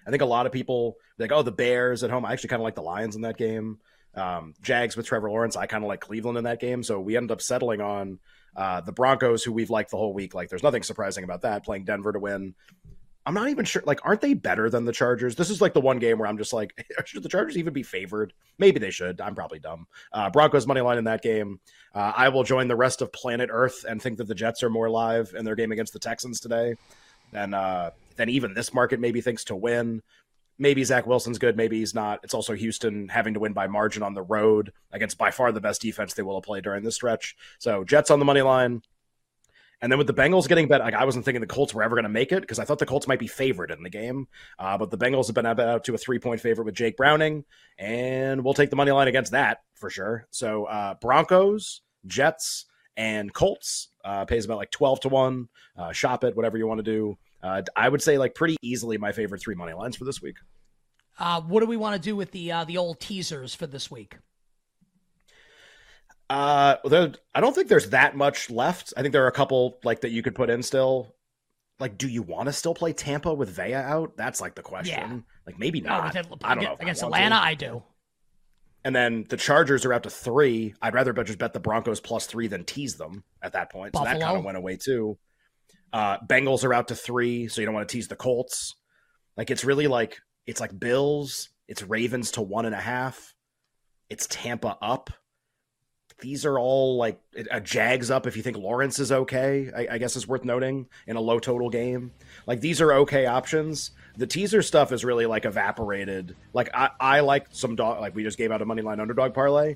I 0.07 0.09
think 0.09 0.23
a 0.23 0.25
lot 0.25 0.47
of 0.47 0.51
people 0.51 0.97
like, 1.19 1.31
oh, 1.31 1.43
the 1.43 1.51
Bears 1.51 2.03
at 2.03 2.09
home. 2.09 2.25
I 2.25 2.33
actually 2.33 2.49
kind 2.49 2.59
of 2.59 2.63
like 2.63 2.73
the 2.73 2.81
Lions 2.81 3.15
in 3.15 3.21
that 3.21 3.37
game. 3.37 3.77
Um, 4.15 4.53
Jags 4.61 4.95
with 4.95 5.05
Trevor 5.05 5.29
Lawrence. 5.29 5.55
I 5.55 5.65
kind 5.65 5.83
of 5.83 5.87
like 5.87 6.01
Cleveland 6.01 6.37
in 6.37 6.43
that 6.43 6.59
game. 6.59 6.83
So 6.83 6.99
we 6.99 7.17
ended 7.17 7.31
up 7.31 7.41
settling 7.41 7.81
on 7.81 8.19
uh, 8.55 8.81
the 8.81 8.91
Broncos, 8.91 9.43
who 9.43 9.51
we've 9.51 9.69
liked 9.69 9.91
the 9.91 9.97
whole 9.97 10.13
week. 10.13 10.33
Like, 10.33 10.49
there's 10.49 10.63
nothing 10.63 10.83
surprising 10.83 11.23
about 11.23 11.41
that. 11.41 11.65
Playing 11.65 11.85
Denver 11.85 12.11
to 12.11 12.19
win. 12.19 12.53
I'm 13.25 13.33
not 13.33 13.49
even 13.49 13.63
sure. 13.63 13.83
Like, 13.85 14.01
aren't 14.03 14.21
they 14.21 14.33
better 14.33 14.69
than 14.69 14.85
the 14.85 14.91
Chargers? 14.91 15.35
This 15.35 15.49
is 15.49 15.61
like 15.61 15.73
the 15.73 15.81
one 15.81 15.97
game 15.97 16.19
where 16.19 16.27
I'm 16.27 16.37
just 16.37 16.51
like, 16.51 16.85
should 17.05 17.23
the 17.23 17.29
Chargers 17.29 17.57
even 17.57 17.73
be 17.73 17.83
favored? 17.83 18.33
Maybe 18.57 18.79
they 18.79 18.91
should. 18.91 19.21
I'm 19.21 19.33
probably 19.33 19.59
dumb. 19.59 19.87
Uh, 20.11 20.29
Broncos 20.29 20.67
money 20.67 20.81
line 20.81 20.97
in 20.97 21.05
that 21.05 21.21
game. 21.21 21.59
Uh, 21.95 22.11
I 22.15 22.29
will 22.29 22.43
join 22.43 22.67
the 22.67 22.75
rest 22.75 23.01
of 23.01 23.13
planet 23.13 23.49
Earth 23.51 23.85
and 23.87 24.01
think 24.01 24.17
that 24.17 24.27
the 24.27 24.35
Jets 24.35 24.61
are 24.61 24.69
more 24.69 24.89
live 24.89 25.33
in 25.37 25.45
their 25.45 25.55
game 25.55 25.71
against 25.71 25.93
the 25.93 25.99
Texans 25.99 26.39
today 26.39 26.75
than 27.31 27.53
uh, 27.53 27.91
than 28.15 28.29
even 28.29 28.53
this 28.53 28.73
market 28.73 28.99
maybe 28.99 29.21
thinks 29.21 29.45
to 29.45 29.55
win. 29.55 30.01
Maybe 30.57 30.83
Zach 30.83 31.07
Wilson's 31.07 31.39
good. 31.39 31.57
Maybe 31.57 31.79
he's 31.79 31.95
not. 31.95 32.19
It's 32.23 32.33
also 32.33 32.53
Houston 32.53 33.09
having 33.09 33.33
to 33.33 33.39
win 33.39 33.53
by 33.53 33.67
margin 33.67 34.03
on 34.03 34.13
the 34.13 34.21
road 34.21 34.71
against 34.91 35.17
by 35.17 35.31
far 35.31 35.51
the 35.51 35.61
best 35.61 35.81
defense 35.81 36.13
they 36.13 36.23
will 36.23 36.41
play 36.41 36.61
during 36.61 36.83
this 36.83 36.95
stretch. 36.95 37.35
So 37.59 37.83
Jets 37.83 38.11
on 38.11 38.19
the 38.19 38.25
money 38.25 38.41
line. 38.41 38.83
And 39.81 39.91
then 39.91 39.97
with 39.97 40.07
the 40.07 40.13
Bengals 40.13 40.47
getting 40.47 40.69
bet, 40.69 40.79
like 40.79 40.93
I 40.93 41.03
wasn't 41.03 41.25
thinking 41.25 41.41
the 41.41 41.47
Colts 41.47 41.73
were 41.73 41.83
ever 41.83 41.95
going 41.95 42.03
to 42.03 42.09
make 42.09 42.31
it 42.31 42.39
because 42.39 42.57
I 42.57 42.63
thought 42.63 42.79
the 42.79 42.85
Colts 42.85 43.05
might 43.05 43.19
be 43.19 43.27
favored 43.27 43.69
in 43.69 43.83
the 43.83 43.89
game. 43.89 44.29
Uh, 44.57 44.77
but 44.77 44.89
the 44.91 44.97
Bengals 44.97 45.25
have 45.27 45.35
been 45.35 45.45
out 45.45 45.83
to 45.83 45.93
a 45.93 45.97
three 45.97 46.19
point 46.19 46.39
favorite 46.39 46.63
with 46.63 46.75
Jake 46.75 46.95
Browning, 46.95 47.43
and 47.77 48.45
we'll 48.45 48.53
take 48.53 48.69
the 48.69 48.77
money 48.77 48.91
line 48.91 49.09
against 49.09 49.33
that 49.33 49.61
for 49.75 49.89
sure. 49.89 50.25
So 50.31 50.65
uh, 50.65 50.93
Broncos, 51.01 51.81
Jets, 52.05 52.65
and 52.95 53.33
Colts 53.33 53.89
uh, 54.05 54.23
pays 54.23 54.45
about 54.45 54.57
like 54.57 54.71
twelve 54.71 55.01
to 55.01 55.09
one. 55.09 55.49
Uh, 55.77 55.91
shop 55.91 56.23
it, 56.23 56.37
whatever 56.37 56.57
you 56.57 56.65
want 56.65 56.79
to 56.79 56.83
do. 56.83 57.17
Uh, 57.43 57.61
I 57.75 57.89
would 57.89 58.01
say 58.01 58.17
like 58.17 58.33
pretty 58.35 58.55
easily 58.61 58.97
my 58.97 59.11
favorite 59.11 59.41
three 59.41 59.55
money 59.55 59.73
lines 59.73 59.97
for 59.97 60.05
this 60.05 60.21
week. 60.21 60.37
Uh, 61.19 61.41
what 61.41 61.59
do 61.59 61.65
we 61.67 61.77
want 61.77 61.95
to 61.95 62.01
do 62.01 62.15
with 62.15 62.31
the 62.31 62.51
uh, 62.51 62.63
the 62.63 62.77
old 62.77 62.99
teasers 62.99 63.53
for 63.53 63.67
this 63.67 63.91
week? 63.91 64.17
Uh, 66.29 66.77
there, 66.85 67.11
I 67.35 67.41
don't 67.41 67.53
think 67.53 67.67
there's 67.67 67.89
that 67.89 68.15
much 68.15 68.49
left. 68.49 68.93
I 68.97 69.01
think 69.01 69.11
there 69.11 69.23
are 69.25 69.27
a 69.27 69.31
couple 69.33 69.77
like 69.83 70.01
that 70.01 70.11
you 70.11 70.23
could 70.23 70.35
put 70.35 70.49
in 70.49 70.63
still. 70.63 71.15
Like, 71.79 71.97
do 71.97 72.07
you 72.07 72.21
want 72.21 72.47
to 72.47 72.53
still 72.53 72.73
play 72.73 72.93
Tampa 72.93 73.33
with 73.33 73.49
Vea 73.49 73.73
out? 73.73 74.15
That's 74.15 74.39
like 74.39 74.55
the 74.55 74.61
question. 74.61 74.95
Yeah. 75.11 75.17
Like, 75.45 75.59
maybe 75.59 75.81
not. 75.81 76.13
with- 76.15 76.43
I 76.43 76.55
don't 76.55 76.63
know. 76.63 76.73
if 76.73 76.79
I 76.79 76.83
against 76.83 77.03
Atlanta, 77.03 77.35
to. 77.35 77.41
I 77.41 77.53
do. 77.55 77.83
And 78.85 78.95
then 78.95 79.25
the 79.29 79.37
Chargers 79.37 79.85
are 79.85 79.93
out 79.93 80.03
to 80.03 80.09
three. 80.09 80.73
I'd 80.81 80.93
rather 80.93 81.13
just 81.23 81.39
bet 81.39 81.53
the 81.53 81.59
Broncos 81.59 81.99
plus 81.99 82.25
three 82.25 82.47
than 82.47 82.63
tease 82.63 82.95
them 82.95 83.23
at 83.41 83.53
that 83.53 83.71
point. 83.71 83.95
So 83.95 84.03
that 84.03 84.19
kind 84.19 84.37
of 84.37 84.43
went 84.45 84.57
away 84.57 84.77
too. 84.77 85.17
Uh, 85.91 86.17
Bengals 86.19 86.63
are 86.63 86.73
out 86.73 86.87
to 86.87 86.95
three, 86.95 87.47
so 87.47 87.61
you 87.61 87.65
don't 87.65 87.75
want 87.75 87.87
to 87.87 87.93
tease 87.93 88.07
the 88.07 88.15
Colts. 88.15 88.75
Like 89.37 89.51
it's 89.51 89.63
really 89.63 89.87
like 89.87 90.19
it's 90.45 90.59
like 90.59 90.77
Bills, 90.77 91.49
it's 91.67 91.83
Ravens 91.83 92.31
to 92.31 92.41
one 92.41 92.65
and 92.65 92.75
a 92.75 92.79
half, 92.79 93.33
it's 94.09 94.27
Tampa 94.29 94.77
up. 94.81 95.11
These 96.19 96.45
are 96.45 96.57
all 96.57 96.97
like 96.97 97.19
a 97.51 97.59
Jags 97.59 98.09
up 98.09 98.27
if 98.27 98.37
you 98.37 98.43
think 98.43 98.55
Lawrence 98.55 98.97
is 98.99 99.11
okay. 99.11 99.69
I, 99.75 99.95
I 99.95 99.97
guess 99.97 100.15
is 100.15 100.27
worth 100.27 100.45
noting 100.45 100.87
in 101.05 101.17
a 101.17 101.21
low 101.21 101.37
total 101.39 101.69
game. 101.69 102.11
Like 102.45 102.61
these 102.61 102.79
are 102.79 102.93
okay 102.93 103.25
options. 103.25 103.91
The 104.15 104.27
teaser 104.27 104.61
stuff 104.61 104.91
is 104.91 105.03
really 105.03 105.25
like 105.25 105.43
evaporated. 105.43 106.35
Like 106.53 106.69
I, 106.73 106.91
I 106.99 107.19
like 107.21 107.47
some 107.49 107.75
dog. 107.75 107.99
Like 107.99 108.15
we 108.15 108.23
just 108.23 108.37
gave 108.37 108.51
out 108.51 108.61
a 108.61 108.65
money 108.65 108.81
line 108.81 108.99
underdog 108.99 109.33
parlay. 109.33 109.75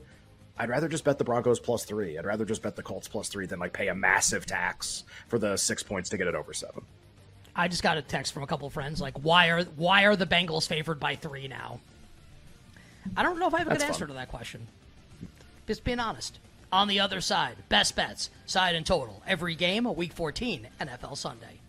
I'd 0.59 0.69
rather 0.69 0.87
just 0.87 1.03
bet 1.03 1.17
the 1.17 1.23
Broncos 1.23 1.59
plus 1.59 1.85
three. 1.85 2.17
I'd 2.17 2.25
rather 2.25 2.45
just 2.45 2.61
bet 2.61 2.75
the 2.75 2.83
Colts 2.83 3.07
plus 3.07 3.29
three 3.29 3.45
than 3.45 3.59
like 3.59 3.73
pay 3.73 3.87
a 3.89 3.95
massive 3.95 4.45
tax 4.45 5.03
for 5.27 5.37
the 5.37 5.55
six 5.57 5.83
points 5.83 6.09
to 6.09 6.17
get 6.17 6.27
it 6.27 6.35
over 6.35 6.53
seven. 6.53 6.83
I 7.55 7.67
just 7.67 7.83
got 7.83 7.97
a 7.97 8.01
text 8.01 8.33
from 8.33 8.43
a 8.43 8.47
couple 8.47 8.67
of 8.67 8.73
friends 8.73 9.01
like, 9.01 9.17
why 9.23 9.49
are 9.49 9.63
why 9.63 10.03
are 10.05 10.15
the 10.15 10.25
Bengals 10.27 10.67
favored 10.67 10.99
by 10.99 11.15
three 11.15 11.47
now? 11.47 11.79
I 13.15 13.23
don't 13.23 13.39
know 13.39 13.47
if 13.47 13.53
I 13.53 13.59
have 13.59 13.67
a 13.67 13.69
That's 13.71 13.83
good 13.83 13.87
answer 13.89 13.99
fun. 14.05 14.07
to 14.09 14.13
that 14.15 14.29
question. 14.29 14.67
Just 15.65 15.83
being 15.83 15.99
honest. 15.99 16.39
On 16.71 16.87
the 16.89 16.99
other 16.99 17.21
side, 17.21 17.55
best 17.69 17.95
bets, 17.95 18.29
side 18.45 18.75
and 18.75 18.85
total, 18.85 19.23
every 19.25 19.55
game, 19.55 19.85
a 19.85 19.91
week 19.91 20.11
14, 20.11 20.67
NFL 20.81 21.15
Sunday. 21.17 21.59